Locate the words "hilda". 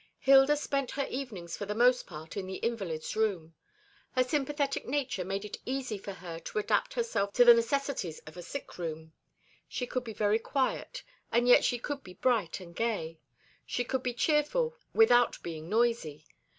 0.17-0.57